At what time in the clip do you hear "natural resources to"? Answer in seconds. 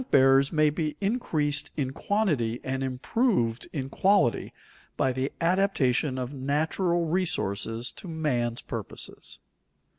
6.33-8.07